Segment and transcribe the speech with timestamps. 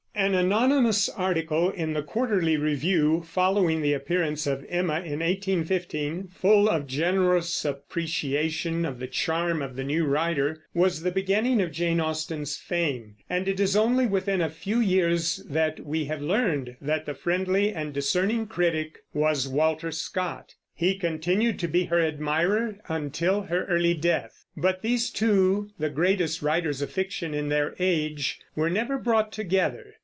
[0.13, 6.69] An anonymous article in the Quarterly Review, following the appearance of Emma in 1815, full
[6.69, 11.99] of generous appreciation of the charm of the new writer, was the beginning of Jane
[11.99, 17.05] Austen's fame; and it is only within a few years that we have learned that
[17.07, 20.53] the friendly and discerning critic was Walter Scott.
[20.75, 26.43] He continued to be her admirer until her early death; but these two, the greatest
[26.43, 29.95] writers of fiction in their age, were never brought together.